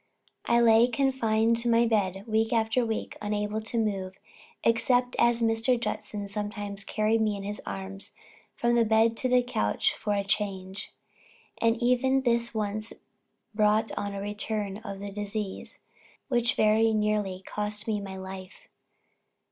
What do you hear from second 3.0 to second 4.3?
unable to move,